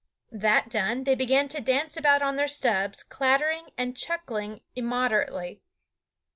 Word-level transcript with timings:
That 0.31 0.67
done, 0.67 1.03
they 1.03 1.13
began 1.13 1.47
to 1.49 1.61
dance 1.61 1.95
about 1.95 2.23
on 2.23 2.35
their 2.35 2.47
stubs, 2.47 3.03
clattering 3.03 3.67
and 3.77 3.95
chuckling 3.95 4.61
immoderately. 4.75 5.61